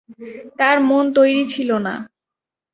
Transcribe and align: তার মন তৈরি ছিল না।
তার 0.59 0.77
মন 0.81 1.05
তৈরি 1.13 1.43
ছিল 1.45 1.69
না। 1.77 1.93